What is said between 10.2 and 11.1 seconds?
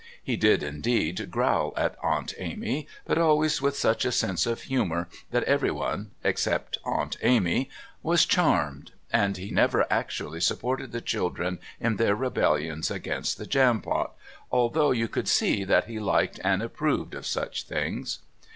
supported the